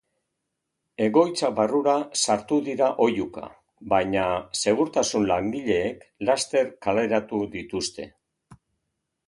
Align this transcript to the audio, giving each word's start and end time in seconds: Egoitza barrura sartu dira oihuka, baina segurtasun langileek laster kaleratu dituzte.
Egoitza 1.07 1.49
barrura 1.59 1.93
sartu 2.21 2.57
dira 2.69 2.87
oihuka, 3.07 3.45
baina 3.93 4.23
segurtasun 4.63 5.29
langileek 5.33 6.03
laster 6.31 6.75
kaleratu 6.87 7.43
dituzte. 7.59 8.09